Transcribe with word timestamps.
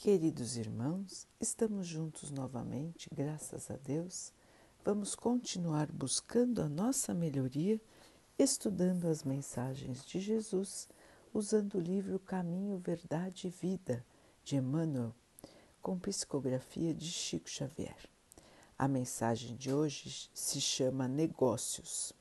Queridos 0.00 0.56
irmãos, 0.56 1.26
estamos 1.40 1.84
juntos 1.84 2.30
novamente, 2.30 3.10
graças 3.12 3.68
a 3.68 3.74
Deus. 3.74 4.32
Vamos 4.84 5.16
continuar 5.16 5.90
buscando 5.90 6.62
a 6.62 6.68
nossa 6.68 7.12
melhoria, 7.12 7.80
estudando 8.38 9.08
as 9.08 9.24
mensagens 9.24 10.06
de 10.06 10.20
Jesus, 10.20 10.88
usando 11.34 11.74
o 11.74 11.80
livro 11.80 12.20
Caminho, 12.20 12.78
Verdade 12.78 13.48
e 13.48 13.50
Vida, 13.50 14.06
de 14.44 14.54
Emmanuel, 14.54 15.12
com 15.82 15.98
psicografia 15.98 16.94
de 16.94 17.10
Chico 17.10 17.50
Xavier. 17.50 18.08
A 18.78 18.86
mensagem 18.86 19.56
de 19.56 19.74
hoje 19.74 20.30
se 20.32 20.60
chama 20.60 21.08
Negócios. 21.08 22.12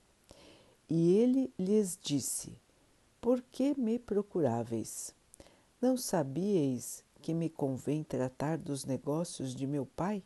E 0.90 1.14
ele 1.14 1.54
lhes 1.60 1.96
disse: 2.02 2.58
Por 3.22 3.40
que 3.40 3.80
me 3.80 4.00
procuráveis? 4.00 5.14
Não 5.80 5.96
sabíeis 5.96 7.06
que 7.28 7.34
me 7.34 7.50
convém 7.50 8.06
tratar 8.06 8.58
dos 8.58 8.86
negócios 8.86 9.54
de 9.54 9.68
meu 9.68 9.86
pai? 9.86 10.24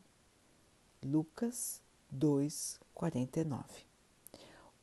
Lucas 1.03 1.81
2:49. 2.11 3.87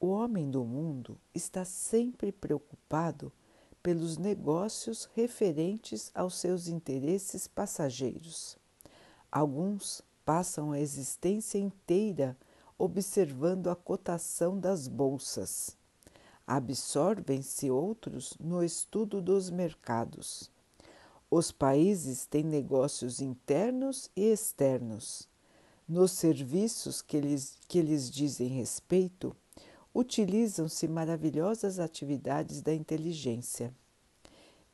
O 0.00 0.08
homem 0.08 0.50
do 0.50 0.64
mundo 0.64 1.16
está 1.32 1.64
sempre 1.64 2.32
preocupado 2.32 3.32
pelos 3.80 4.18
negócios 4.18 5.08
referentes 5.14 6.10
aos 6.12 6.34
seus 6.34 6.66
interesses 6.66 7.46
passageiros. 7.46 8.58
Alguns 9.30 10.02
passam 10.24 10.72
a 10.72 10.80
existência 10.80 11.58
inteira 11.58 12.36
observando 12.76 13.70
a 13.70 13.76
cotação 13.76 14.58
das 14.58 14.88
bolsas. 14.88 15.76
Absorvem-se 16.44 17.70
outros 17.70 18.36
no 18.40 18.64
estudo 18.64 19.22
dos 19.22 19.50
mercados 19.50 20.50
os 21.30 21.52
países 21.52 22.24
têm 22.24 22.42
negócios 22.42 23.20
internos 23.20 24.10
e 24.16 24.32
externos. 24.32 25.28
Nos 25.86 26.12
serviços 26.12 27.02
que 27.02 27.20
lhes, 27.20 27.58
que 27.68 27.82
lhes 27.82 28.10
dizem 28.10 28.48
respeito, 28.48 29.36
utilizam-se 29.94 30.88
maravilhosas 30.88 31.78
atividades 31.78 32.62
da 32.62 32.74
inteligência. 32.74 33.74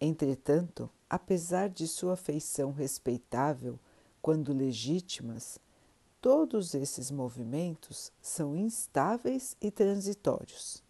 Entretanto, 0.01 0.89
apesar 1.11 1.69
de 1.69 1.89
sua 1.89 2.17
feição 2.17 2.71
respeitável, 2.71 3.79
quando 4.23 4.53
legítimas, 4.53 5.59
todos 6.21 6.73
esses 6.75 7.11
movimentos 7.11 8.13
são 8.23 8.57
instáveis 8.57 9.57
e 9.61 9.71
transitórios. 9.71 10.83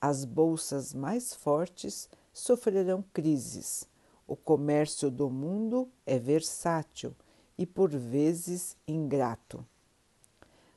As 0.00 0.24
bolsas 0.24 0.92
mais 0.92 1.32
fortes 1.32 2.08
sofrerão 2.32 3.04
crises 3.12 3.88
o 4.26 4.34
comércio 4.34 5.10
do 5.10 5.30
mundo 5.30 5.88
é 6.04 6.18
versátil 6.18 7.14
e 7.56 7.64
por 7.64 7.90
vezes 7.90 8.76
ingrato. 8.86 9.64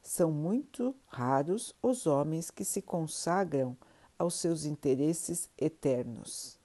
São 0.02 0.32
muito 0.32 0.96
raros 1.08 1.76
os 1.82 2.08
homens 2.08 2.50
que 2.50 2.64
se 2.64 2.82
consagram 2.82 3.76
aos 4.18 4.36
seus 4.36 4.66
interesses 4.66 5.50
eternos. 5.58 6.60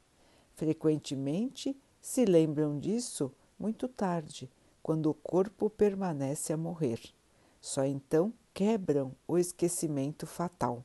Frequentemente 0.54 1.76
se 2.00 2.24
lembram 2.24 2.78
disso 2.78 3.32
muito 3.58 3.88
tarde, 3.88 4.50
quando 4.82 5.10
o 5.10 5.14
corpo 5.14 5.70
permanece 5.70 6.52
a 6.52 6.56
morrer. 6.56 7.00
Só 7.60 7.84
então 7.84 8.32
quebram 8.52 9.12
o 9.26 9.38
esquecimento 9.38 10.26
fatal. 10.26 10.84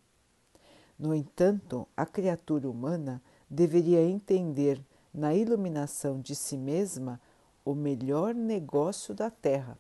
No 0.98 1.14
entanto, 1.14 1.88
a 1.96 2.06
criatura 2.06 2.70
humana 2.70 3.22
deveria 3.50 4.02
entender 4.02 4.82
na 5.14 5.34
iluminação 5.34 6.20
de 6.20 6.36
si 6.36 6.58
mesma 6.58 7.20
o 7.66 7.74
melhor 7.74 8.34
negócio 8.34 9.14
da 9.14 9.30
Terra, 9.30 9.78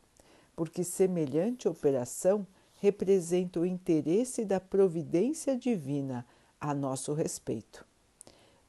porque 0.55 0.83
semelhante 0.83 1.67
operação 1.67 2.45
representa 2.75 3.59
o 3.59 3.65
interesse 3.65 4.45
da 4.45 4.59
providência 4.59 5.55
divina 5.55 6.25
a 6.59 6.73
nosso 6.73 7.13
respeito. 7.13 7.85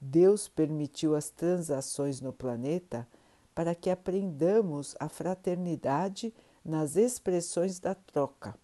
Deus 0.01 0.49
permitiu 0.49 1.15
as 1.15 1.29
transações 1.29 2.21
no 2.21 2.33
planeta 2.33 3.07
para 3.55 3.75
que 3.75 3.91
aprendamos 3.91 4.97
a 4.99 5.09
fraternidade 5.09 6.33
nas 6.65 6.97
expressões 6.97 7.79
da 7.79 7.95
troca. 7.95 8.55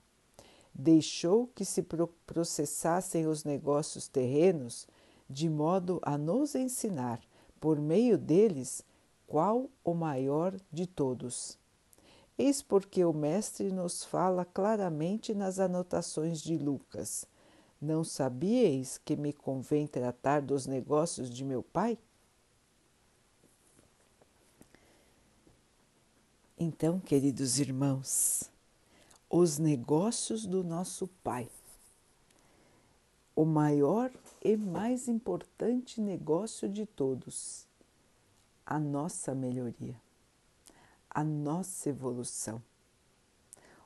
Deixou 0.74 1.48
que 1.48 1.64
se 1.64 1.84
processassem 2.26 3.26
os 3.26 3.44
negócios 3.44 4.08
terrenos 4.08 4.86
de 5.28 5.48
modo 5.48 5.98
a 6.02 6.16
nos 6.16 6.54
ensinar 6.54 7.20
por 7.60 7.80
meio 7.80 8.16
deles, 8.16 8.84
qual 9.26 9.68
o 9.84 9.94
maior 9.94 10.56
de 10.72 10.86
todos. 10.86 11.58
Eis 12.38 12.62
porque 12.62 13.04
o 13.04 13.12
Mestre 13.12 13.72
nos 13.72 14.04
fala 14.04 14.44
claramente 14.44 15.34
nas 15.34 15.58
anotações 15.58 16.40
de 16.40 16.58
Lucas: 16.58 17.26
Não 17.80 18.04
sabíeis 18.04 18.98
que 18.98 19.16
me 19.16 19.32
convém 19.32 19.86
tratar 19.86 20.42
dos 20.42 20.66
negócios 20.66 21.30
de 21.30 21.44
meu 21.44 21.62
Pai? 21.62 21.98
Então, 26.58 26.98
queridos 26.98 27.58
irmãos, 27.58 28.50
os 29.28 29.58
negócios 29.58 30.46
do 30.46 30.62
nosso 30.64 31.06
Pai. 31.22 31.48
O 33.34 33.44
maior 33.44 34.10
e 34.46 34.56
mais 34.56 35.08
importante 35.08 36.00
negócio 36.00 36.68
de 36.68 36.86
todos, 36.86 37.66
a 38.64 38.78
nossa 38.78 39.34
melhoria, 39.34 40.00
a 41.10 41.24
nossa 41.24 41.88
evolução, 41.88 42.62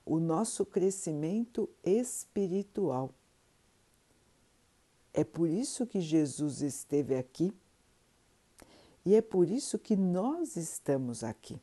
o 0.04 0.20
nosso 0.20 0.66
crescimento 0.66 1.66
espiritual. 1.82 3.10
É 5.14 5.24
por 5.24 5.48
isso 5.48 5.86
que 5.86 5.98
Jesus 5.98 6.60
esteve 6.60 7.16
aqui 7.16 7.54
e 9.02 9.14
é 9.14 9.22
por 9.22 9.48
isso 9.48 9.78
que 9.78 9.96
nós 9.96 10.56
estamos 10.56 11.24
aqui 11.24 11.58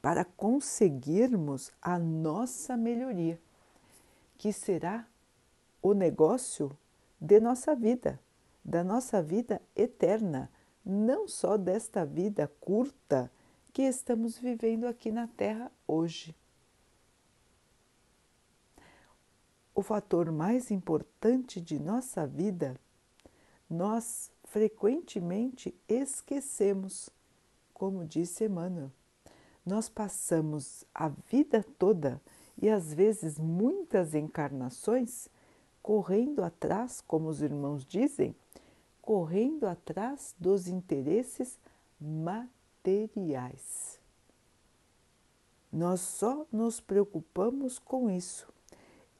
para 0.00 0.24
conseguirmos 0.24 1.72
a 1.82 1.98
nossa 1.98 2.76
melhoria, 2.76 3.40
que 4.38 4.52
será 4.52 5.04
o 5.82 5.92
negócio 5.92 6.70
de 7.20 7.40
nossa 7.40 7.74
vida, 7.74 8.20
da 8.64 8.84
nossa 8.84 9.22
vida 9.22 9.60
eterna, 9.74 10.50
não 10.84 11.26
só 11.26 11.56
desta 11.56 12.04
vida 12.04 12.50
curta 12.60 13.30
que 13.72 13.82
estamos 13.82 14.38
vivendo 14.38 14.86
aqui 14.86 15.10
na 15.10 15.26
Terra 15.26 15.70
hoje. 15.86 16.34
O 19.74 19.82
fator 19.82 20.32
mais 20.32 20.70
importante 20.70 21.60
de 21.60 21.78
nossa 21.78 22.26
vida, 22.26 22.80
nós 23.68 24.30
frequentemente 24.44 25.74
esquecemos, 25.86 27.10
como 27.74 28.06
disse 28.06 28.44
Emmanuel. 28.44 28.90
Nós 29.66 29.88
passamos 29.88 30.84
a 30.94 31.08
vida 31.08 31.62
toda 31.78 32.20
e 32.56 32.70
às 32.70 32.94
vezes 32.94 33.38
muitas 33.38 34.14
encarnações 34.14 35.28
correndo 35.86 36.42
atrás, 36.42 37.00
como 37.00 37.28
os 37.28 37.40
irmãos 37.40 37.84
dizem, 37.84 38.34
correndo 39.00 39.68
atrás 39.68 40.34
dos 40.36 40.66
interesses 40.66 41.56
materiais. 42.00 44.00
Nós 45.72 46.00
só 46.00 46.44
nos 46.50 46.80
preocupamos 46.80 47.78
com 47.78 48.10
isso, 48.10 48.52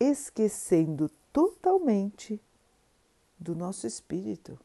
esquecendo 0.00 1.08
totalmente 1.32 2.42
do 3.38 3.54
nosso 3.54 3.86
espírito, 3.86 4.58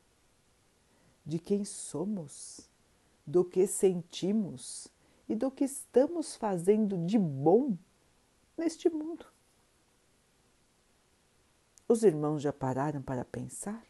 de 1.24 1.38
quem 1.38 1.64
somos, 1.64 2.68
do 3.28 3.46
que 3.46 3.68
sentimos 3.68 4.88
e 5.30 5.36
do 5.36 5.52
que 5.52 5.66
estamos 5.66 6.36
fazendo 6.36 6.98
de 7.06 7.20
bom 7.20 7.78
neste 8.58 8.90
mundo. 8.90 9.31
Os 11.92 12.04
irmãos 12.04 12.42
já 12.42 12.54
pararam 12.54 13.02
para 13.02 13.26
pensar? 13.26 13.86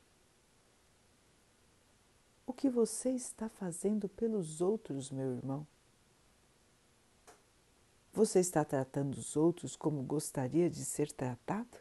O 2.48 2.52
que 2.52 2.68
você 2.68 3.12
está 3.12 3.48
fazendo 3.48 4.10
pelos 4.10 4.60
outros, 4.60 5.12
meu 5.12 5.36
irmão? 5.36 5.68
Você 8.12 8.40
está 8.40 8.66
tratando 8.66 9.14
os 9.14 9.38
outros 9.38 9.76
como 9.76 10.02
gostaria 10.02 10.68
de 10.68 10.84
ser 10.84 11.12
tratado? 11.12 11.78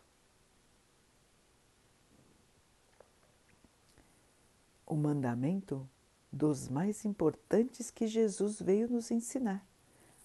O 4.84 4.96
mandamento 4.96 5.88
dos 6.30 6.68
mais 6.68 7.02
importantes 7.06 7.90
que 7.90 8.06
Jesus 8.06 8.60
veio 8.60 8.90
nos 8.90 9.10
ensinar, 9.10 9.66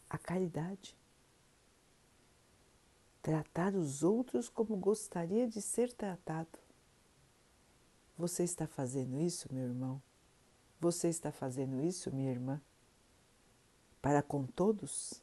a 0.10 0.18
caridade 0.18 0.94
tratar 3.25 3.74
os 3.74 4.04
outros 4.04 4.48
como 4.48 4.77
gostaria 4.77 5.48
de 5.48 5.60
ser 5.60 5.92
tratado. 5.92 6.60
Você 8.16 8.44
está 8.44 8.68
fazendo 8.68 9.19
isso, 9.19 9.51
meu 9.51 9.63
irmão? 9.63 10.00
Você 10.80 11.10
está 11.10 11.31
fazendo 11.31 11.81
isso, 11.81 12.13
minha 12.13 12.30
irmã? 12.30 12.62
para 14.06 14.22
com 14.22 14.45
todos, 14.45 15.19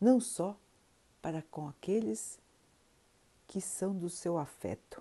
não 0.00 0.18
só 0.18 0.58
para 1.22 1.42
com 1.42 1.68
aqueles 1.68 2.40
que 3.46 3.60
são 3.60 3.96
do 3.96 4.10
seu 4.10 4.36
afeto, 4.36 5.00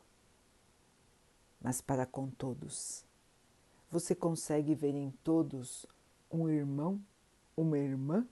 mas 1.60 1.82
para 1.82 2.06
com 2.06 2.30
todos. 2.30 3.04
Você 3.90 4.14
consegue 4.14 4.76
ver 4.76 4.94
em 4.94 5.10
todos 5.24 5.88
um 6.30 6.48
irmão, 6.48 7.02
uma 7.58 7.80
irmã? 7.80 8.28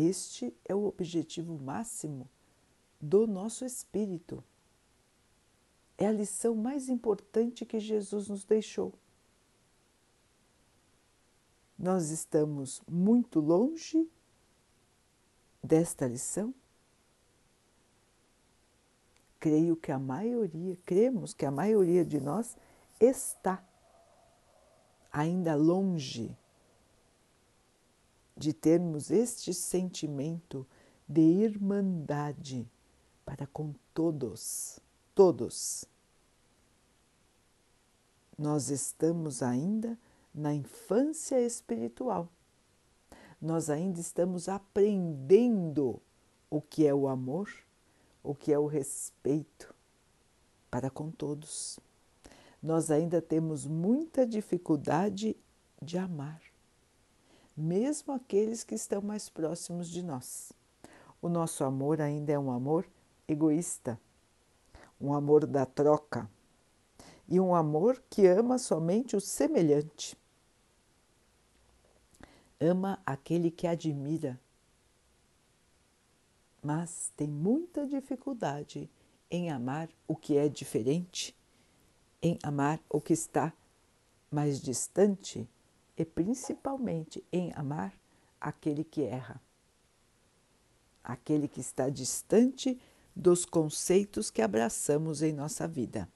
Este 0.00 0.56
é 0.64 0.74
o 0.74 0.86
objetivo 0.86 1.58
máximo 1.58 2.26
do 2.98 3.26
nosso 3.26 3.66
espírito. 3.66 4.42
É 5.98 6.06
a 6.06 6.12
lição 6.12 6.54
mais 6.54 6.88
importante 6.88 7.66
que 7.66 7.78
Jesus 7.78 8.28
nos 8.28 8.42
deixou. 8.42 8.94
Nós 11.78 12.08
estamos 12.08 12.80
muito 12.88 13.40
longe 13.40 14.08
desta 15.62 16.06
lição? 16.06 16.54
Creio 19.38 19.76
que 19.76 19.92
a 19.92 19.98
maioria, 19.98 20.78
cremos 20.86 21.34
que 21.34 21.44
a 21.44 21.50
maioria 21.50 22.06
de 22.06 22.18
nós 22.18 22.56
está 22.98 23.62
ainda 25.12 25.54
longe 25.54 26.34
de 28.40 28.54
termos 28.54 29.10
este 29.10 29.52
sentimento 29.52 30.66
de 31.06 31.20
irmandade 31.20 32.66
para 33.22 33.46
com 33.46 33.74
todos, 33.92 34.80
todos. 35.14 35.84
Nós 38.38 38.70
estamos 38.70 39.42
ainda 39.42 39.98
na 40.34 40.54
infância 40.54 41.38
espiritual. 41.38 42.30
Nós 43.38 43.68
ainda 43.68 44.00
estamos 44.00 44.48
aprendendo 44.48 46.00
o 46.48 46.62
que 46.62 46.86
é 46.86 46.94
o 46.94 47.08
amor, 47.08 47.50
o 48.22 48.34
que 48.34 48.54
é 48.54 48.58
o 48.58 48.64
respeito 48.64 49.74
para 50.70 50.88
com 50.88 51.10
todos. 51.10 51.78
Nós 52.62 52.90
ainda 52.90 53.20
temos 53.20 53.66
muita 53.66 54.26
dificuldade 54.26 55.36
de 55.82 55.98
amar, 55.98 56.40
mesmo 57.60 58.12
aqueles 58.12 58.64
que 58.64 58.74
estão 58.74 59.00
mais 59.00 59.28
próximos 59.28 59.88
de 59.88 60.02
nós. 60.02 60.52
O 61.20 61.28
nosso 61.28 61.64
amor 61.64 62.00
ainda 62.00 62.32
é 62.32 62.38
um 62.38 62.50
amor 62.50 62.86
egoísta, 63.28 64.00
um 65.00 65.14
amor 65.14 65.46
da 65.46 65.66
troca 65.66 66.28
e 67.28 67.38
um 67.38 67.54
amor 67.54 68.02
que 68.08 68.26
ama 68.26 68.58
somente 68.58 69.14
o 69.14 69.20
semelhante 69.20 70.18
ama 72.60 73.00
aquele 73.06 73.50
que 73.50 73.66
admira, 73.66 74.38
mas 76.62 77.10
tem 77.16 77.26
muita 77.26 77.86
dificuldade 77.86 78.90
em 79.30 79.50
amar 79.50 79.88
o 80.06 80.14
que 80.14 80.36
é 80.36 80.46
diferente, 80.46 81.34
em 82.20 82.38
amar 82.42 82.78
o 82.90 83.00
que 83.00 83.14
está 83.14 83.50
mais 84.30 84.60
distante 84.60 85.48
e 86.00 86.04
principalmente 86.06 87.22
em 87.30 87.52
amar 87.52 87.92
aquele 88.40 88.82
que 88.82 89.02
erra, 89.02 89.38
aquele 91.04 91.46
que 91.46 91.60
está 91.60 91.90
distante 91.90 92.80
dos 93.14 93.44
conceitos 93.44 94.30
que 94.30 94.40
abraçamos 94.40 95.20
em 95.20 95.30
nossa 95.30 95.68
vida. 95.68 96.08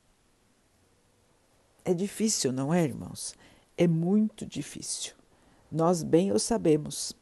É 1.84 1.92
difícil, 1.92 2.50
não 2.50 2.72
é, 2.72 2.82
irmãos? 2.82 3.34
É 3.76 3.86
muito 3.86 4.46
difícil. 4.46 5.12
Nós 5.70 6.02
bem 6.02 6.32
o 6.32 6.38
sabemos. 6.38 7.14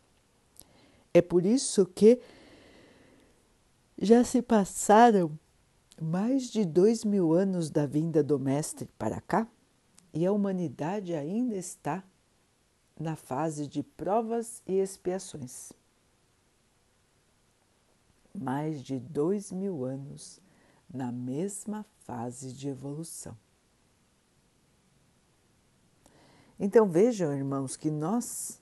É 1.12 1.20
por 1.20 1.44
isso 1.44 1.84
que 1.84 2.20
já 3.98 4.22
se 4.22 4.40
passaram 4.40 5.36
mais 6.00 6.48
de 6.48 6.64
dois 6.64 7.04
mil 7.04 7.32
anos 7.32 7.70
da 7.70 7.86
vinda 7.86 8.22
do 8.22 8.38
Mestre 8.38 8.88
para 8.96 9.20
cá 9.20 9.48
e 10.14 10.24
a 10.24 10.30
humanidade 10.30 11.12
ainda 11.12 11.56
está 11.56 12.04
na 12.98 13.16
fase 13.16 13.66
de 13.66 13.82
provas 13.82 14.62
e 14.66 14.74
expiações. 14.74 15.72
Mais 18.34 18.82
de 18.82 18.98
dois 18.98 19.52
mil 19.52 19.84
anos 19.84 20.40
na 20.92 21.10
mesma 21.10 21.84
fase 22.04 22.52
de 22.52 22.68
evolução. 22.68 23.36
Então 26.58 26.86
vejam, 26.86 27.32
irmãos, 27.34 27.76
que 27.76 27.90
nós 27.90 28.60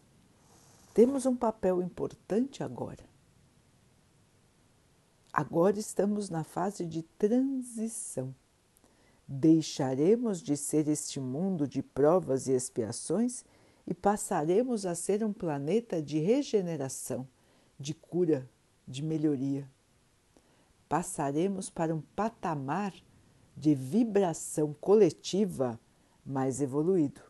temos 0.95 1.27
um 1.27 1.37
papel 1.37 1.83
importante 1.83 2.63
agora. 2.63 3.05
Agora 5.33 5.79
estamos 5.79 6.29
na 6.29 6.43
fase 6.43 6.85
de 6.85 7.03
transição. 7.03 8.35
Deixaremos 9.27 10.43
de 10.43 10.57
ser 10.57 10.89
este 10.89 11.21
mundo 11.21 11.69
de 11.69 11.83
provas 11.83 12.49
e 12.49 12.53
expiações 12.53 13.45
e 13.91 13.95
passaremos 13.95 14.87
a 14.87 14.95
ser 14.95 15.25
um 15.25 15.33
planeta 15.33 16.01
de 16.01 16.21
regeneração, 16.21 17.27
de 17.77 17.93
cura, 17.93 18.49
de 18.87 19.03
melhoria. 19.03 19.69
Passaremos 20.89 21.69
para 21.69 21.93
um 21.93 22.01
patamar 22.01 22.95
de 23.57 23.75
vibração 23.75 24.73
coletiva 24.81 25.79
mais 26.25 26.61
evoluído. 26.61 27.21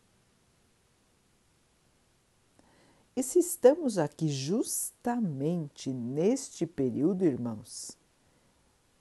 E 3.17 3.23
se 3.23 3.39
estamos 3.39 3.97
aqui 3.97 4.29
justamente 4.29 5.91
neste 5.91 6.67
período, 6.67 7.25
irmãos, 7.25 7.97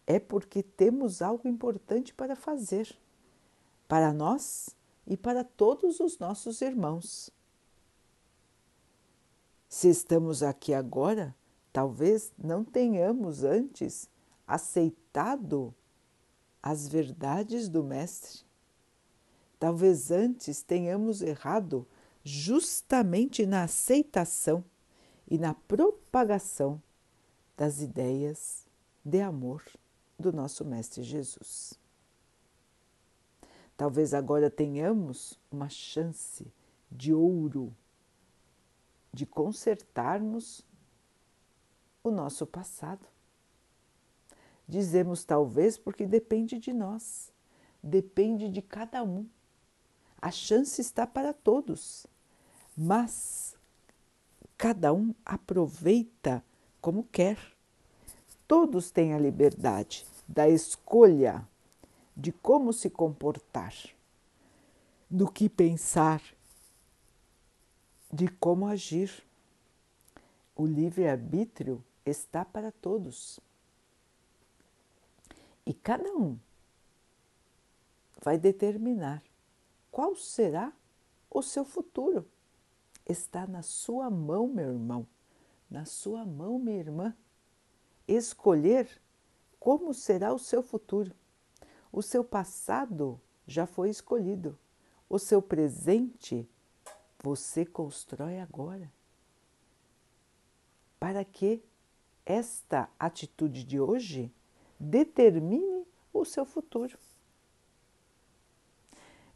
é 0.08 0.18
porque 0.18 0.64
temos 0.64 1.22
algo 1.22 1.46
importante 1.46 2.14
para 2.14 2.38
fazer, 2.38 2.98
para 3.86 4.14
nós 4.14 4.70
e 5.06 5.18
para 5.18 5.44
todos 5.44 6.00
os 6.00 6.18
nossos 6.20 6.62
irmãos. 6.62 7.30
Se 9.80 9.88
estamos 9.88 10.44
aqui 10.44 10.74
agora, 10.74 11.34
talvez 11.72 12.34
não 12.38 12.66
tenhamos 12.66 13.46
antes 13.46 14.10
aceitado 14.46 15.74
as 16.62 16.86
verdades 16.90 17.70
do 17.70 17.82
Mestre. 17.82 18.42
Talvez 19.58 20.12
antes 20.12 20.62
tenhamos 20.62 21.22
errado 21.22 21.88
justamente 22.26 23.46
na 23.46 23.64
aceitação 23.64 24.66
e 25.26 25.38
na 25.38 25.54
propagação 25.54 26.84
das 27.56 27.80
ideias 27.80 28.68
de 29.06 29.22
amor 29.22 29.64
do 30.20 30.34
nosso 30.34 30.66
Mestre 30.66 31.04
Jesus. 31.04 31.80
Talvez 33.78 34.14
agora 34.14 34.50
tenhamos 34.50 35.40
uma 35.50 35.70
chance 35.70 36.52
de 36.92 37.14
ouro 37.14 37.74
de 39.14 39.26
consertarmos 39.26 40.66
o 42.04 42.12
nosso 42.12 42.46
passado. 42.46 43.06
Dizemos 44.68 45.24
talvez 45.24 45.78
porque 45.78 46.06
depende 46.06 46.60
de 46.60 46.72
nós, 46.72 47.32
depende 47.82 48.50
de 48.50 48.62
cada 48.62 49.04
um. 49.04 49.26
A 50.22 50.32
chance 50.32 50.80
está 50.82 51.08
para 51.08 51.34
todos, 51.34 52.06
mas 52.78 53.56
cada 54.58 54.94
um 54.94 55.14
aproveita 55.26 56.44
como 56.82 57.04
quer. 57.04 57.38
Todos 58.48 58.92
têm 58.92 59.14
a 59.14 59.20
liberdade 59.20 60.06
da 60.28 60.48
escolha 60.48 61.48
de 62.16 62.32
como 62.32 62.74
se 62.74 62.90
comportar, 62.90 63.74
do 65.10 65.32
que 65.32 65.48
pensar, 65.48 66.22
de 68.12 68.28
como 68.28 68.68
agir. 68.68 69.24
O 70.56 70.66
livre-arbítrio 70.66 71.84
está 72.06 72.44
para 72.44 72.72
todos. 72.72 73.40
E 75.66 75.74
cada 75.74 76.10
um 76.16 76.38
vai 78.22 78.38
determinar 78.38 79.24
qual 79.92 80.16
será 80.16 80.74
o 81.30 81.42
seu 81.42 81.64
futuro? 81.64 82.28
Está 83.06 83.48
na 83.48 83.62
sua 83.62 84.10
mão, 84.10 84.48
meu 84.48 84.72
irmão, 84.72 85.08
na 85.70 85.86
sua 85.86 86.26
mão, 86.26 86.60
minha 86.60 86.78
irmã. 86.78 87.16
Escolher 88.08 88.90
como 89.60 89.94
será 89.94 90.34
o 90.34 90.40
seu 90.40 90.62
futuro. 90.62 91.14
O 91.92 92.02
seu 92.02 92.24
passado 92.24 93.20
já 93.48 93.66
foi 93.66 93.90
escolhido. 93.90 94.58
O 95.10 95.18
seu 95.18 95.42
presente 95.42 96.48
você 97.22 97.66
constrói 97.66 98.40
agora. 98.40 98.92
Para 101.00 101.24
que 101.24 101.64
esta 102.26 102.90
atitude 103.00 103.64
de 103.64 103.80
hoje 103.80 104.32
determine 104.80 105.86
o 106.14 106.24
seu 106.26 106.46
futuro. 106.46 106.98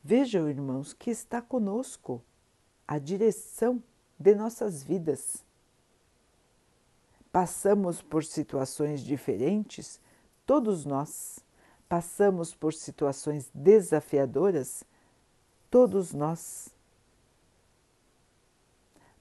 Vejam, 0.03 0.49
irmãos, 0.49 0.93
que 0.93 1.09
está 1.09 1.41
conosco 1.41 2.21
a 2.87 2.99
direção 2.99 3.81
de 4.19 4.35
nossas 4.35 4.83
vidas. 4.83 5.43
Passamos 7.31 8.01
por 8.01 8.23
situações 8.23 9.01
diferentes, 9.01 9.99
todos 10.45 10.85
nós. 10.85 11.39
Passamos 11.87 12.53
por 12.53 12.73
situações 12.73 13.49
desafiadoras, 13.53 14.83
todos 15.69 16.13
nós. 16.13 16.72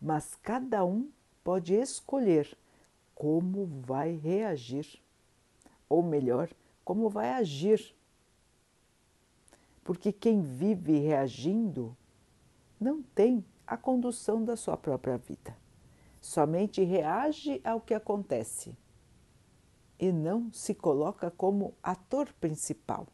Mas 0.02 0.35
cada 0.42 0.85
um 0.85 1.09
pode 1.44 1.75
escolher 1.75 2.59
como 3.14 3.66
vai 3.66 4.16
reagir, 4.16 5.00
ou 5.88 6.02
melhor, 6.02 6.50
como 6.85 7.09
vai 7.09 7.30
agir. 7.30 7.94
Porque 9.85 10.12
quem 10.12 10.42
vive 10.42 10.99
reagindo 10.99 11.97
não 12.80 13.00
tem 13.00 13.44
a 13.64 13.76
condução 13.76 14.44
da 14.44 14.56
sua 14.56 14.76
própria 14.76 15.16
vida. 15.16 15.56
Somente 16.21 16.82
reage 16.82 17.61
ao 17.62 17.80
que 17.80 17.94
acontece 17.94 18.76
e 20.00 20.11
não 20.11 20.52
se 20.52 20.75
coloca 20.75 21.30
como 21.30 21.75
ator 21.80 22.32
principal, 22.40 23.06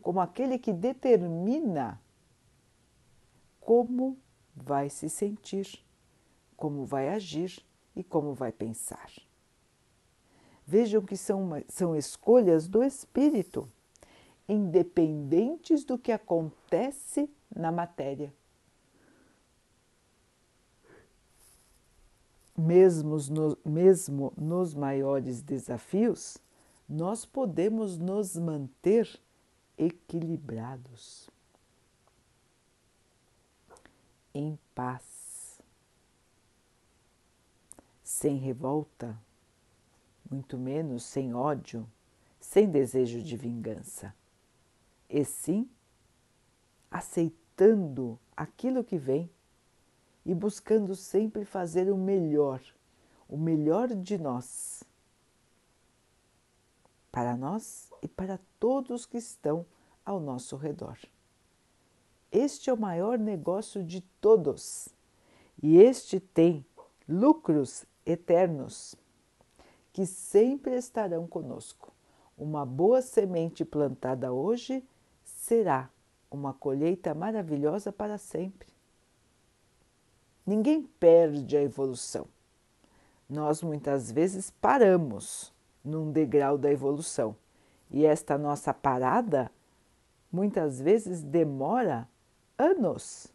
como 0.00 0.20
aquele 0.20 0.58
que 0.58 0.72
determina 0.72 2.00
como 3.60 4.16
vai 4.56 4.88
se 4.88 5.10
sentir, 5.10 5.84
como 6.58 6.84
vai 6.84 7.08
agir 7.08 7.64
e 7.94 8.02
como 8.02 8.34
vai 8.34 8.50
pensar. 8.50 9.10
Vejam 10.66 11.00
que 11.00 11.16
são, 11.16 11.48
são 11.68 11.96
escolhas 11.96 12.66
do 12.66 12.82
espírito, 12.82 13.70
independentes 14.46 15.84
do 15.84 15.96
que 15.96 16.10
acontece 16.10 17.30
na 17.54 17.70
matéria. 17.70 18.34
Mesmo, 22.56 23.16
no, 23.30 23.56
mesmo 23.64 24.32
nos 24.36 24.74
maiores 24.74 25.40
desafios, 25.40 26.38
nós 26.88 27.24
podemos 27.24 27.96
nos 27.96 28.36
manter 28.36 29.08
equilibrados, 29.78 31.30
em 34.34 34.58
paz, 34.74 35.17
sem 38.18 38.36
revolta, 38.36 39.16
muito 40.28 40.58
menos 40.58 41.04
sem 41.04 41.32
ódio, 41.32 41.88
sem 42.40 42.68
desejo 42.68 43.22
de 43.22 43.36
vingança, 43.36 44.12
e 45.08 45.24
sim 45.24 45.70
aceitando 46.90 48.18
aquilo 48.36 48.82
que 48.82 48.98
vem 48.98 49.30
e 50.26 50.34
buscando 50.34 50.96
sempre 50.96 51.44
fazer 51.44 51.92
o 51.92 51.96
melhor, 51.96 52.60
o 53.28 53.36
melhor 53.36 53.86
de 53.94 54.18
nós, 54.18 54.82
para 57.12 57.36
nós 57.36 57.92
e 58.02 58.08
para 58.08 58.40
todos 58.58 59.06
que 59.06 59.16
estão 59.16 59.64
ao 60.04 60.18
nosso 60.18 60.56
redor. 60.56 60.98
Este 62.32 62.68
é 62.68 62.72
o 62.72 62.80
maior 62.80 63.16
negócio 63.16 63.84
de 63.84 64.00
todos 64.20 64.88
e 65.62 65.76
este 65.76 66.18
tem 66.18 66.66
lucros 67.08 67.86
eternos 68.08 68.96
que 69.92 70.06
sempre 70.06 70.76
estarão 70.76 71.26
conosco. 71.26 71.92
Uma 72.36 72.64
boa 72.64 73.02
semente 73.02 73.64
plantada 73.64 74.32
hoje 74.32 74.82
será 75.24 75.90
uma 76.30 76.54
colheita 76.54 77.14
maravilhosa 77.14 77.92
para 77.92 78.16
sempre. 78.16 78.68
Ninguém 80.46 80.82
perde 80.82 81.56
a 81.56 81.62
evolução. 81.62 82.26
Nós 83.28 83.62
muitas 83.62 84.10
vezes 84.10 84.50
paramos 84.50 85.52
num 85.84 86.10
degrau 86.10 86.56
da 86.56 86.72
evolução 86.72 87.36
e 87.90 88.06
esta 88.06 88.38
nossa 88.38 88.72
parada 88.72 89.50
muitas 90.32 90.80
vezes 90.80 91.22
demora 91.22 92.08
anos. 92.56 93.26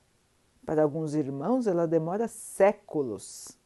Para 0.65 0.81
alguns 0.81 1.13
irmãos, 1.13 1.67
ela 1.67 1.85
demora 1.85 2.27
séculos 2.27 3.57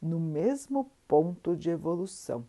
no 0.00 0.20
mesmo 0.20 0.90
ponto 1.06 1.56
de 1.56 1.70
evolução, 1.70 2.46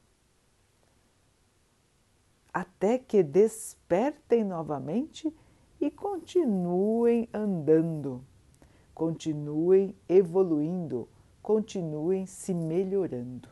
até 2.54 2.98
que 2.98 3.24
despertem 3.24 4.44
novamente 4.44 5.34
e 5.80 5.90
continuem 5.90 7.30
andando, 7.34 8.24
continuem 8.94 9.96
evoluindo, 10.08 11.08
continuem 11.42 12.26
se 12.26 12.54
melhorando. 12.54 13.50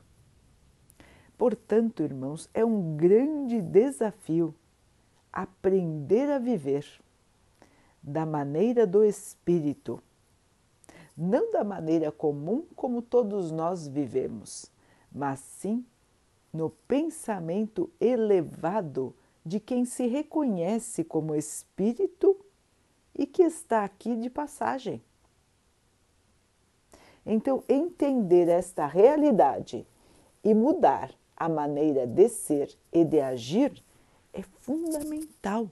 Portanto, 1.37 2.03
irmãos, 2.03 2.49
é 2.53 2.65
um 2.65 2.97
grande 2.97 3.61
desafio 3.61 4.53
aprender 5.31 6.29
a 6.31 6.39
viver 6.39 6.85
da 8.01 8.25
maneira 8.25 8.87
do 8.87 9.03
espírito 9.03 10.01
não 11.17 11.51
da 11.51 11.63
maneira 11.63 12.11
comum 12.11 12.65
como 12.75 13.01
todos 13.01 13.51
nós 13.51 13.87
vivemos, 13.87 14.71
mas 15.11 15.39
sim 15.39 15.83
no 16.53 16.69
pensamento 16.69 17.89
elevado 17.99 19.15
de 19.45 19.59
quem 19.59 19.85
se 19.85 20.05
reconhece 20.07 21.03
como 21.03 21.35
espírito 21.35 22.37
e 23.15 23.25
que 23.25 23.43
está 23.43 23.83
aqui 23.83 24.15
de 24.15 24.29
passagem. 24.29 25.01
Então, 27.25 27.63
entender 27.67 28.47
esta 28.47 28.85
realidade 28.85 29.85
e 30.43 30.53
mudar 30.53 31.11
a 31.35 31.49
maneira 31.49 32.05
de 32.07 32.29
ser 32.29 32.77
e 32.91 33.03
de 33.03 33.19
agir 33.19 33.83
é 34.31 34.41
fundamental 34.41 35.69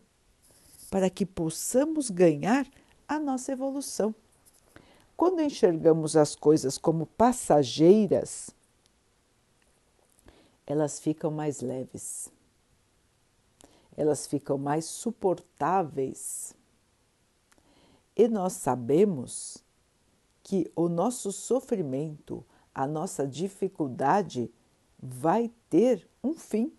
para 0.89 1.09
que 1.09 1.25
possamos 1.25 2.09
ganhar 2.09 2.67
a 3.07 3.19
nossa 3.19 3.51
evolução. 3.51 4.13
Quando 5.17 5.41
enxergamos 5.41 6.17
as 6.17 6.35
coisas 6.35 6.77
como 6.77 7.05
passageiras, 7.05 8.49
elas 10.67 10.99
ficam 10.99 11.31
mais 11.31 11.61
leves, 11.61 12.29
elas 13.95 14.27
ficam 14.27 14.57
mais 14.57 14.85
suportáveis. 14.85 16.53
E 18.15 18.27
nós 18.27 18.53
sabemos 18.53 19.63
que 20.43 20.71
o 20.75 20.89
nosso 20.89 21.31
sofrimento, 21.31 22.45
a 22.73 22.85
nossa 22.85 23.25
dificuldade 23.27 24.51
vai 24.99 25.51
ter 25.69 26.07
um 26.23 26.33
fim. 26.33 26.73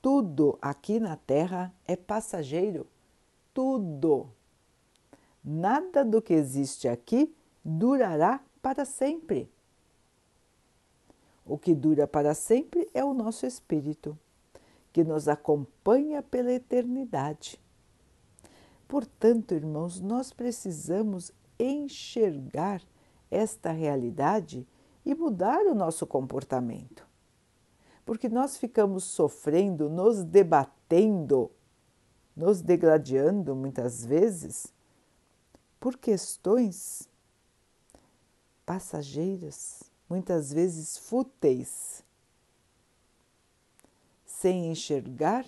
Tudo 0.00 0.58
aqui 0.60 0.98
na 0.98 1.16
Terra 1.16 1.72
é 1.86 1.96
passageiro, 1.96 2.86
tudo. 3.54 4.30
Nada 5.44 6.04
do 6.04 6.22
que 6.22 6.32
existe 6.32 6.86
aqui 6.86 7.34
durará 7.64 8.40
para 8.60 8.84
sempre. 8.84 9.50
O 11.44 11.58
que 11.58 11.74
dura 11.74 12.06
para 12.06 12.34
sempre 12.34 12.88
é 12.94 13.04
o 13.04 13.12
nosso 13.12 13.44
espírito, 13.44 14.16
que 14.92 15.02
nos 15.02 15.26
acompanha 15.26 16.22
pela 16.22 16.52
eternidade. 16.52 17.60
Portanto, 18.86 19.52
irmãos, 19.52 20.00
nós 20.00 20.32
precisamos 20.32 21.32
enxergar 21.58 22.82
esta 23.30 23.72
realidade 23.72 24.66
e 25.04 25.14
mudar 25.14 25.66
o 25.66 25.74
nosso 25.74 26.06
comportamento. 26.06 27.06
Porque 28.04 28.28
nós 28.28 28.56
ficamos 28.56 29.04
sofrendo, 29.04 29.88
nos 29.88 30.22
debatendo, 30.22 31.50
nos 32.36 32.60
degladiando 32.60 33.56
muitas 33.56 34.04
vezes 34.04 34.71
por 35.82 35.98
questões 35.98 37.08
passageiras, 38.64 39.82
muitas 40.08 40.52
vezes 40.52 40.96
fúteis, 40.96 42.04
sem 44.24 44.70
enxergar 44.70 45.44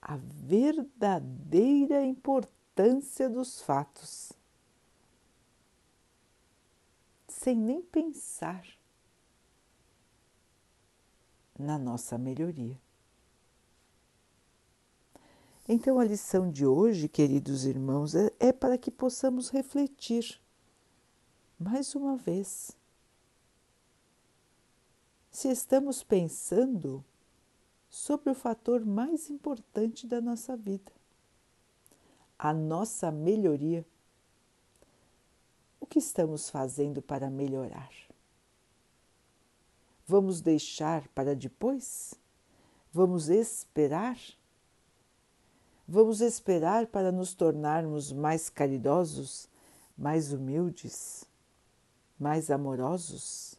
a 0.00 0.16
verdadeira 0.16 2.02
importância 2.02 3.28
dos 3.28 3.60
fatos, 3.60 4.32
sem 7.28 7.54
nem 7.54 7.82
pensar 7.82 8.66
na 11.58 11.76
nossa 11.76 12.16
melhoria. 12.16 12.80
Então, 15.68 15.98
a 15.98 16.04
lição 16.04 16.50
de 16.50 16.66
hoje, 16.66 17.08
queridos 17.08 17.64
irmãos, 17.64 18.14
é, 18.14 18.32
é 18.40 18.52
para 18.52 18.76
que 18.76 18.90
possamos 18.90 19.48
refletir 19.48 20.40
mais 21.58 21.94
uma 21.94 22.16
vez. 22.16 22.76
Se 25.30 25.48
estamos 25.48 26.02
pensando 26.02 27.04
sobre 27.88 28.30
o 28.30 28.34
fator 28.34 28.84
mais 28.84 29.30
importante 29.30 30.06
da 30.06 30.20
nossa 30.20 30.56
vida, 30.56 30.90
a 32.36 32.52
nossa 32.52 33.12
melhoria. 33.12 33.86
O 35.78 35.86
que 35.86 36.00
estamos 36.00 36.50
fazendo 36.50 37.00
para 37.00 37.30
melhorar? 37.30 37.92
Vamos 40.06 40.40
deixar 40.40 41.06
para 41.08 41.36
depois? 41.36 42.14
Vamos 42.92 43.28
esperar? 43.28 44.18
Vamos 45.94 46.22
esperar 46.22 46.86
para 46.86 47.12
nos 47.12 47.34
tornarmos 47.34 48.12
mais 48.12 48.48
caridosos, 48.48 49.46
mais 49.94 50.32
humildes, 50.32 51.26
mais 52.18 52.50
amorosos? 52.50 53.56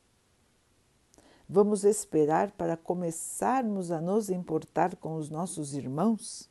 Vamos 1.47 1.83
esperar 1.83 2.49
para 2.53 2.75
começarmos 2.75 3.91
a 3.91 4.01
nos 4.01 4.31
importar 4.31 4.95
com 4.95 5.15
os 5.15 5.29
nossos 5.29 5.75
irmãos? 5.75 6.49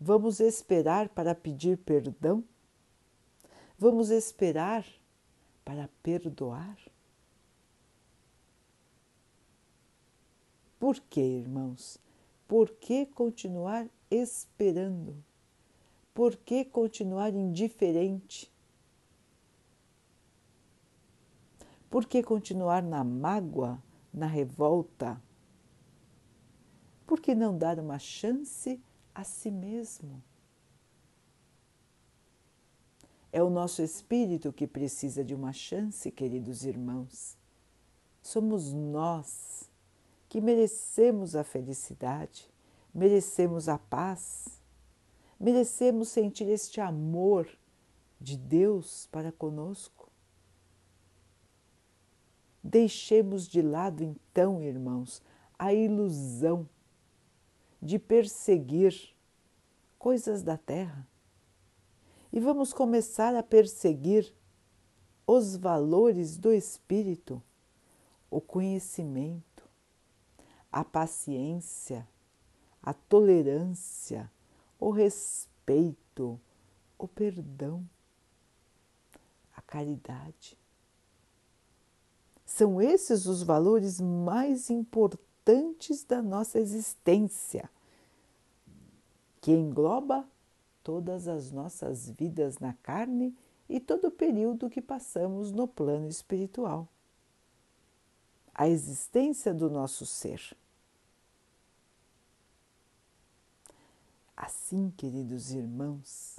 Vamos 0.00 0.38
esperar 0.38 1.08
para 1.08 1.34
pedir 1.34 1.78
perdão? 1.78 2.44
Vamos 3.76 4.10
esperar 4.10 4.86
para 5.64 5.90
perdoar? 6.04 6.78
Por 10.78 11.00
que, 11.00 11.20
irmãos? 11.20 11.98
Por 12.46 12.70
que 12.70 13.06
continuar 13.06 13.88
esperando? 14.10 15.16
Por 16.14 16.36
que 16.36 16.64
continuar 16.64 17.34
indiferente? 17.34 18.50
Por 21.90 22.06
que 22.06 22.22
continuar 22.22 22.82
na 22.82 23.04
mágoa, 23.04 23.82
na 24.12 24.26
revolta? 24.26 25.20
Por 27.06 27.20
que 27.20 27.34
não 27.34 27.56
dar 27.56 27.78
uma 27.78 27.98
chance 27.98 28.80
a 29.14 29.22
si 29.24 29.50
mesmo? 29.50 30.22
É 33.32 33.42
o 33.42 33.50
nosso 33.50 33.82
espírito 33.82 34.52
que 34.52 34.66
precisa 34.66 35.22
de 35.22 35.34
uma 35.34 35.52
chance, 35.52 36.10
queridos 36.10 36.64
irmãos. 36.64 37.36
Somos 38.22 38.72
nós 38.72 39.70
que 40.28 40.40
merecemos 40.40 41.36
a 41.36 41.44
felicidade, 41.44 42.50
merecemos 42.96 43.68
a 43.68 43.76
paz, 43.76 44.58
merecemos 45.38 46.08
sentir 46.08 46.48
este 46.48 46.80
amor 46.80 47.46
de 48.18 48.38
Deus 48.38 49.06
para 49.12 49.30
conosco. 49.30 50.10
Deixemos 52.64 53.46
de 53.46 53.60
lado, 53.60 54.02
então, 54.02 54.62
irmãos, 54.62 55.22
a 55.58 55.74
ilusão 55.74 56.66
de 57.82 57.98
perseguir 57.98 59.14
coisas 59.98 60.42
da 60.42 60.56
terra 60.56 61.06
e 62.32 62.40
vamos 62.40 62.72
começar 62.72 63.36
a 63.36 63.42
perseguir 63.42 64.34
os 65.26 65.54
valores 65.54 66.38
do 66.38 66.50
espírito, 66.50 67.42
o 68.30 68.40
conhecimento, 68.40 69.68
a 70.72 70.82
paciência, 70.82 72.08
a 72.86 72.94
tolerância, 72.94 74.30
o 74.78 74.90
respeito, 74.90 76.40
o 76.96 77.08
perdão, 77.08 77.84
a 79.56 79.60
caridade. 79.60 80.56
São 82.44 82.80
esses 82.80 83.26
os 83.26 83.42
valores 83.42 84.00
mais 84.00 84.70
importantes 84.70 86.04
da 86.04 86.22
nossa 86.22 86.60
existência, 86.60 87.68
que 89.40 89.50
engloba 89.50 90.24
todas 90.84 91.26
as 91.26 91.50
nossas 91.50 92.08
vidas 92.08 92.60
na 92.60 92.72
carne 92.72 93.36
e 93.68 93.80
todo 93.80 94.06
o 94.06 94.12
período 94.12 94.70
que 94.70 94.80
passamos 94.80 95.50
no 95.50 95.66
plano 95.66 96.08
espiritual. 96.08 96.86
A 98.54 98.68
existência 98.68 99.52
do 99.52 99.68
nosso 99.68 100.06
ser. 100.06 100.56
Assim, 104.36 104.90
queridos 104.90 105.50
irmãos, 105.50 106.38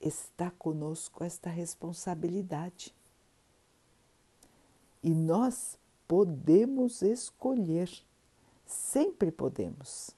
está 0.00 0.50
conosco 0.50 1.22
esta 1.22 1.50
responsabilidade. 1.50 2.94
E 5.02 5.10
nós 5.10 5.78
podemos 6.08 7.02
escolher, 7.02 7.90
sempre 8.64 9.30
podemos. 9.30 10.10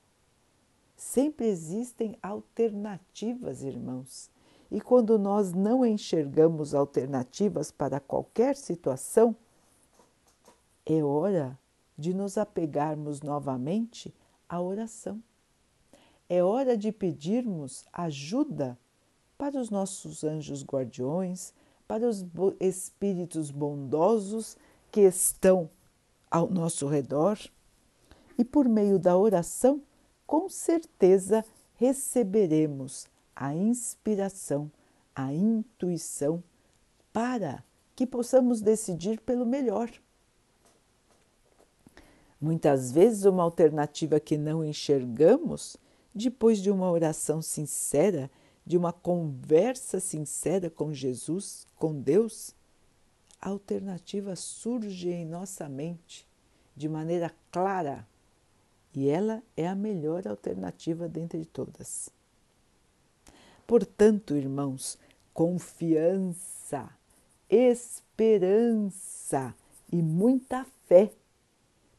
Sempre 0.96 1.46
existem 1.46 2.16
alternativas, 2.22 3.62
irmãos. 3.62 4.30
E 4.70 4.80
quando 4.80 5.18
nós 5.18 5.52
não 5.52 5.84
enxergamos 5.84 6.74
alternativas 6.74 7.72
para 7.72 7.98
qualquer 7.98 8.54
situação, 8.54 9.34
é 10.84 11.02
hora 11.02 11.58
de 11.98 12.14
nos 12.14 12.38
apegarmos 12.38 13.20
novamente 13.20 14.14
à 14.48 14.60
oração 14.60 15.20
é 16.28 16.42
hora 16.42 16.76
de 16.76 16.90
pedirmos 16.90 17.84
ajuda 17.92 18.78
para 19.38 19.60
os 19.60 19.70
nossos 19.70 20.24
anjos 20.24 20.64
guardiões, 20.64 21.52
para 21.86 22.08
os 22.08 22.24
espíritos 22.58 23.50
bondosos 23.50 24.56
que 24.90 25.02
estão 25.02 25.70
ao 26.30 26.48
nosso 26.50 26.86
redor. 26.86 27.38
E 28.38 28.44
por 28.44 28.68
meio 28.68 28.98
da 28.98 29.16
oração, 29.16 29.82
com 30.26 30.48
certeza 30.48 31.44
receberemos 31.74 33.06
a 33.34 33.54
inspiração, 33.54 34.70
a 35.14 35.32
intuição 35.32 36.42
para 37.12 37.62
que 37.94 38.06
possamos 38.06 38.60
decidir 38.60 39.20
pelo 39.20 39.46
melhor. 39.46 39.90
Muitas 42.40 42.92
vezes, 42.92 43.24
uma 43.24 43.42
alternativa 43.42 44.20
que 44.20 44.36
não 44.36 44.62
enxergamos 44.62 45.76
depois 46.16 46.58
de 46.58 46.70
uma 46.70 46.90
oração 46.90 47.42
sincera, 47.42 48.30
de 48.64 48.76
uma 48.76 48.90
conversa 48.90 50.00
sincera 50.00 50.70
com 50.70 50.92
Jesus, 50.92 51.66
com 51.76 52.00
Deus, 52.00 52.54
a 53.38 53.50
alternativa 53.50 54.34
surge 54.34 55.10
em 55.10 55.26
nossa 55.26 55.68
mente 55.68 56.26
de 56.74 56.88
maneira 56.88 57.30
clara 57.52 58.08
e 58.94 59.08
ela 59.08 59.42
é 59.54 59.68
a 59.68 59.74
melhor 59.74 60.26
alternativa 60.26 61.06
dentre 61.06 61.44
todas. 61.44 62.08
Portanto, 63.66 64.34
irmãos, 64.34 64.98
confiança, 65.34 66.88
esperança 67.50 69.54
e 69.92 70.00
muita 70.00 70.64
fé, 70.86 71.12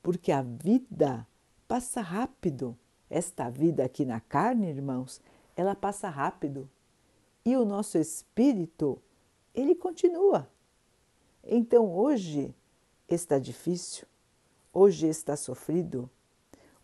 porque 0.01 0.31
a 0.31 0.41
vida 0.41 1.25
passa 1.67 2.01
rápido 2.01 2.75
esta 3.09 3.49
vida 3.49 3.83
aqui 3.83 4.05
na 4.05 4.19
carne, 4.19 4.67
irmãos, 4.69 5.21
ela 5.55 5.75
passa 5.75 6.09
rápido 6.09 6.69
e 7.45 7.55
o 7.55 7.63
nosso 7.63 7.97
espírito, 7.97 9.01
ele 9.55 9.73
continua. 9.73 10.49
Então 11.43 11.89
hoje 11.89 12.53
está 13.07 13.39
difícil, 13.39 14.05
hoje 14.73 15.07
está 15.07 15.37
sofrido, 15.37 16.09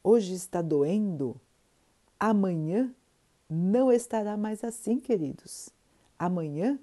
hoje 0.01 0.33
está 0.33 0.61
doendo, 0.61 1.39
amanhã 2.19 2.93
não 3.49 3.91
estará 3.91 4.37
mais 4.37 4.63
assim, 4.63 4.99
queridos. 4.99 5.69
Amanhã 6.17 6.79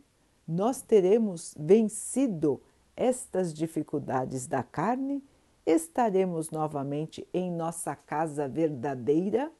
nós 0.46 0.82
teremos 0.82 1.54
vencido 1.58 2.60
estas 2.94 3.54
dificuldades 3.54 4.46
da 4.46 4.62
carne 4.62 5.24
estaremos 5.64 6.50
novamente 6.50 7.26
em 7.32 7.50
nossa 7.50 7.94
casa 7.94 8.48
verdadeira, 8.48 9.52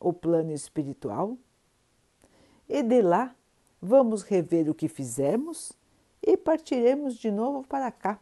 o 0.00 0.12
plano 0.12 0.52
espiritual, 0.52 1.36
e 2.68 2.82
de 2.82 3.02
lá 3.02 3.34
vamos 3.80 4.22
rever 4.22 4.68
o 4.68 4.74
que 4.74 4.88
fizemos 4.88 5.72
e 6.22 6.36
partiremos 6.36 7.16
de 7.16 7.30
novo 7.30 7.66
para 7.66 7.90
cá. 7.92 8.18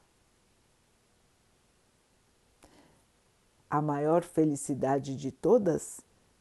A 3.70 3.80
maior 3.80 4.22
felicidade 4.22 5.16
de 5.16 5.30
todas 5.30 6.00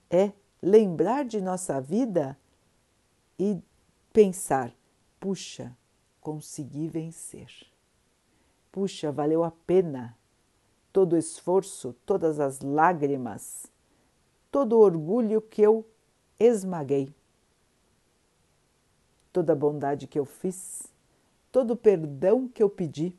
é 0.10 0.34
lembrar 0.62 1.24
de 1.24 1.40
nossa 1.40 1.80
vida 1.80 2.38
e 3.40 3.62
pensar: 4.12 4.76
puxa, 5.20 5.76
consegui 6.20 6.88
vencer. 6.88 7.50
Puxa, 8.72 9.12
valeu 9.12 9.44
a 9.44 9.52
pena 9.52 10.18
todo 10.92 11.14
o 11.14 11.18
esforço, 11.18 11.96
todas 12.06 12.40
as 12.40 12.60
lágrimas, 12.62 13.68
todo 14.52 14.74
o 14.74 14.82
orgulho 14.82 15.42
que 15.42 15.62
eu 15.62 15.86
esmaguei, 16.40 17.14
toda 19.32 19.54
a 19.54 19.56
bondade 19.56 20.08
que 20.08 20.20
eu 20.20 20.26
fiz, 20.26 20.92
todo 21.52 21.72
o 21.72 21.78
perdão 21.78 22.48
que 22.48 22.62
eu 22.62 22.70
pedi, 22.70 23.16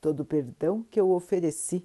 todo 0.00 0.20
o 0.20 0.24
perdão 0.24 0.84
que 0.90 1.00
eu 1.00 1.10
ofereci. 1.10 1.84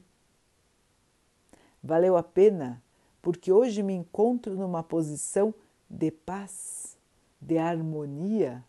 Valeu 1.84 2.16
a 2.16 2.24
pena 2.24 2.82
porque 3.22 3.52
hoje 3.52 3.84
me 3.84 3.94
encontro 3.94 4.56
numa 4.56 4.84
posição 4.84 5.54
de 5.90 6.10
paz, 6.10 6.98
de 7.40 7.58
harmonia. 7.58 8.64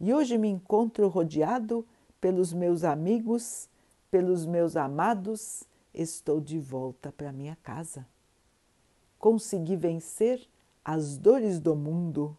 E 0.00 0.12
hoje 0.14 0.38
me 0.38 0.48
encontro 0.48 1.08
rodeado 1.08 1.84
pelos 2.20 2.52
meus 2.52 2.84
amigos, 2.84 3.68
pelos 4.10 4.46
meus 4.46 4.76
amados, 4.76 5.64
estou 5.92 6.40
de 6.40 6.58
volta 6.58 7.12
para 7.12 7.32
minha 7.32 7.56
casa. 7.56 8.06
Consegui 9.18 9.76
vencer 9.76 10.48
as 10.84 11.16
dores 11.16 11.60
do 11.60 11.74
mundo. 11.74 12.36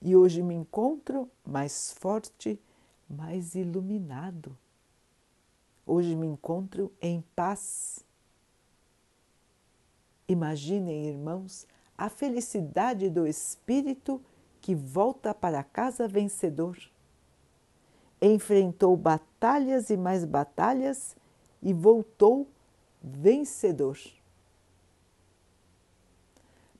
E 0.00 0.14
hoje 0.14 0.42
me 0.42 0.54
encontro 0.54 1.30
mais 1.44 1.92
forte, 1.92 2.60
mais 3.08 3.54
iluminado. 3.54 4.56
Hoje 5.86 6.14
me 6.14 6.26
encontro 6.26 6.92
em 7.00 7.24
paz. 7.34 8.04
Imaginem, 10.28 11.06
irmãos, 11.06 11.66
a 11.96 12.08
felicidade 12.08 13.10
do 13.10 13.26
espírito 13.26 14.20
que 14.60 14.74
volta 14.74 15.34
para 15.34 15.64
casa 15.64 16.06
vencedor. 16.06 16.78
Enfrentou 18.20 18.96
batalhas 19.42 19.90
e 19.90 19.96
mais 19.96 20.24
batalhas 20.24 21.16
e 21.60 21.72
voltou 21.72 22.46
vencedor. 23.02 23.98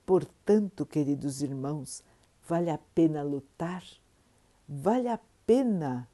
Portanto, 0.07 0.87
queridos 0.87 1.43
irmãos, 1.43 2.05
vale 2.47 2.71
a 2.71 2.79
pena 2.95 3.25
lutar, 3.25 3.83
vale 4.69 5.09
a 5.09 5.19
pena 5.45 6.09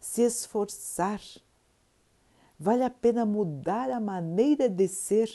se 0.00 0.22
esforçar, 0.22 1.20
vale 2.58 2.82
a 2.82 2.90
pena 2.90 3.24
mudar 3.24 3.88
a 3.88 4.00
maneira 4.00 4.68
de 4.68 4.88
ser 4.88 5.30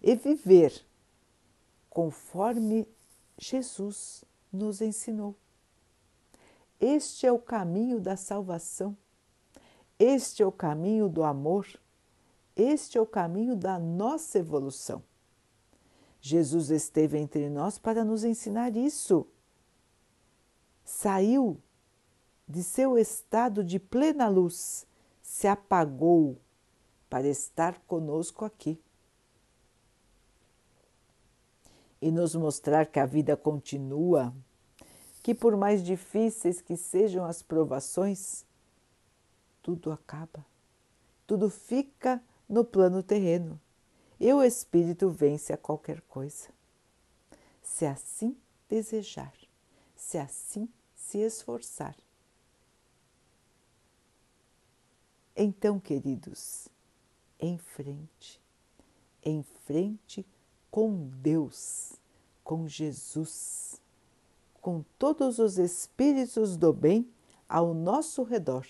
e 0.00 0.14
viver 0.14 0.86
conforme 1.90 2.88
Jesus 3.36 4.24
nos 4.50 4.80
ensinou. 4.80 5.36
Este 6.80 7.26
é 7.26 7.32
o 7.32 7.38
caminho 7.38 8.00
da 8.00 8.16
salvação, 8.16 8.96
este 10.02 10.42
é 10.42 10.46
o 10.46 10.50
caminho 10.50 11.08
do 11.08 11.22
amor, 11.22 11.66
este 12.56 12.98
é 12.98 13.00
o 13.00 13.06
caminho 13.06 13.54
da 13.54 13.78
nossa 13.78 14.38
evolução. 14.38 15.02
Jesus 16.20 16.70
esteve 16.70 17.18
entre 17.18 17.48
nós 17.48 17.78
para 17.78 18.04
nos 18.04 18.24
ensinar 18.24 18.76
isso. 18.76 19.26
Saiu 20.84 21.60
de 22.48 22.62
seu 22.62 22.98
estado 22.98 23.62
de 23.62 23.78
plena 23.78 24.28
luz, 24.28 24.86
se 25.22 25.46
apagou 25.46 26.36
para 27.08 27.28
estar 27.28 27.78
conosco 27.86 28.44
aqui. 28.44 28.80
e 32.02 32.10
nos 32.10 32.34
mostrar 32.34 32.86
que 32.86 32.98
a 32.98 33.06
vida 33.06 33.36
continua, 33.36 34.34
que 35.22 35.32
por 35.32 35.56
mais 35.56 35.84
difíceis 35.84 36.60
que 36.60 36.76
sejam 36.76 37.24
as 37.24 37.42
provações, 37.42 38.44
tudo 39.62 39.92
acaba, 39.92 40.44
tudo 41.26 41.48
fica 41.48 42.22
no 42.48 42.64
plano 42.64 43.02
terreno 43.02 43.60
e 44.18 44.32
o 44.32 44.42
espírito 44.42 45.10
vence 45.10 45.52
a 45.52 45.56
qualquer 45.56 46.00
coisa. 46.02 46.48
Se 47.62 47.86
assim 47.86 48.36
desejar, 48.68 49.34
se 49.96 50.18
assim 50.18 50.68
se 50.94 51.18
esforçar. 51.18 51.96
Então, 55.34 55.80
queridos, 55.80 56.68
em 57.40 57.58
frente, 57.58 58.40
em 59.24 59.42
frente 59.64 60.24
com 60.70 61.08
Deus, 61.20 61.94
com 62.44 62.68
Jesus, 62.68 63.80
com 64.60 64.84
todos 64.98 65.38
os 65.38 65.58
espíritos 65.58 66.56
do 66.56 66.72
bem 66.72 67.10
ao 67.48 67.74
nosso 67.74 68.22
redor, 68.22 68.66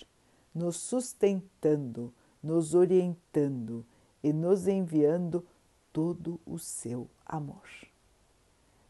nos 0.53 0.77
sustentando, 0.77 2.13
nos 2.41 2.73
orientando 2.73 3.85
e 4.23 4.31
nos 4.31 4.67
enviando 4.67 5.45
todo 5.91 6.39
o 6.45 6.57
seu 6.57 7.09
amor. 7.25 7.67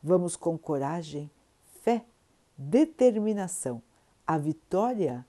Vamos 0.01 0.35
com 0.35 0.57
coragem, 0.57 1.29
fé, 1.81 2.05
determinação. 2.57 3.81
A 4.25 4.37
vitória 4.37 5.25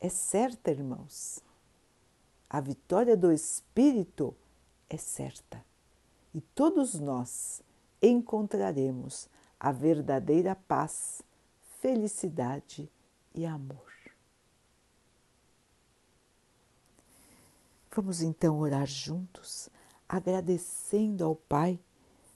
é 0.00 0.08
certa, 0.08 0.70
irmãos. 0.70 1.42
A 2.48 2.60
vitória 2.60 3.16
do 3.16 3.32
Espírito 3.32 4.34
é 4.88 4.96
certa 4.96 5.64
e 6.34 6.40
todos 6.40 6.94
nós 6.94 7.62
encontraremos 8.00 9.28
a 9.58 9.72
verdadeira 9.72 10.54
paz, 10.54 11.20
felicidade 11.80 12.90
e 13.34 13.44
amor. 13.44 13.97
Vamos 18.00 18.22
então 18.22 18.60
orar 18.60 18.86
juntos, 18.86 19.68
agradecendo 20.08 21.24
ao 21.24 21.34
Pai 21.34 21.80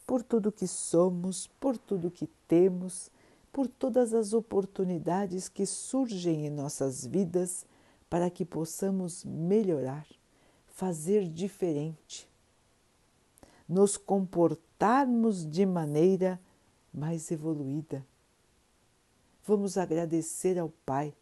por 0.04 0.20
tudo 0.20 0.50
que 0.50 0.66
somos, 0.66 1.46
por 1.60 1.78
tudo 1.78 2.10
que 2.10 2.26
temos, 2.48 3.12
por 3.52 3.68
todas 3.68 4.12
as 4.12 4.32
oportunidades 4.32 5.48
que 5.48 5.64
surgem 5.64 6.46
em 6.46 6.50
nossas 6.50 7.06
vidas 7.06 7.64
para 8.10 8.28
que 8.28 8.44
possamos 8.44 9.24
melhorar, 9.24 10.04
fazer 10.66 11.28
diferente 11.28 12.28
nos 13.68 13.96
comportarmos 13.96 15.48
de 15.48 15.64
maneira 15.64 16.40
mais 16.92 17.30
evoluída. 17.30 18.04
Vamos 19.46 19.78
agradecer 19.78 20.58
ao 20.58 20.70
Pai 20.84 21.14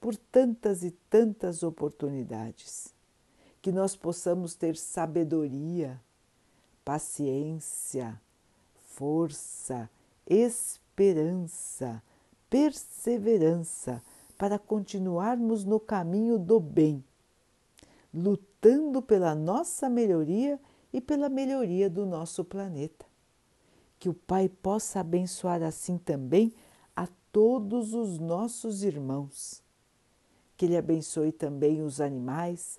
por 0.00 0.16
tantas 0.16 0.82
e 0.82 0.90
tantas 0.90 1.62
oportunidades, 1.62 2.93
que 3.64 3.72
nós 3.72 3.96
possamos 3.96 4.54
ter 4.54 4.76
sabedoria, 4.76 5.98
paciência, 6.84 8.20
força, 8.90 9.88
esperança, 10.26 12.02
perseverança 12.50 14.02
para 14.36 14.58
continuarmos 14.58 15.64
no 15.64 15.80
caminho 15.80 16.38
do 16.38 16.60
bem, 16.60 17.02
lutando 18.12 19.00
pela 19.00 19.34
nossa 19.34 19.88
melhoria 19.88 20.60
e 20.92 21.00
pela 21.00 21.30
melhoria 21.30 21.88
do 21.88 22.04
nosso 22.04 22.44
planeta. 22.44 23.06
Que 23.98 24.10
o 24.10 24.14
Pai 24.14 24.46
possa 24.46 25.00
abençoar 25.00 25.62
assim 25.62 25.96
também 25.96 26.52
a 26.94 27.08
todos 27.32 27.94
os 27.94 28.18
nossos 28.18 28.82
irmãos. 28.82 29.62
Que 30.54 30.66
Ele 30.66 30.76
abençoe 30.76 31.32
também 31.32 31.80
os 31.80 31.98
animais, 31.98 32.78